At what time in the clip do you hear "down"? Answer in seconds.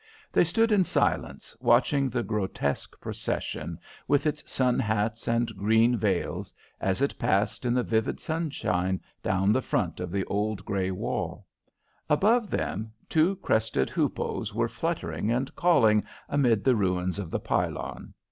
9.21-9.51